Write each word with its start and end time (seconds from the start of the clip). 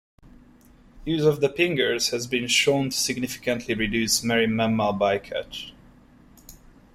Use 1.05 1.25
of 1.25 1.41
the 1.41 1.47
pingers 1.47 2.09
has 2.09 2.25
been 2.25 2.47
shown 2.47 2.89
to 2.89 2.97
significantly 2.97 3.75
reduce 3.75 4.23
marine 4.23 4.55
mammal 4.55 4.93
bycatch. 4.95 5.73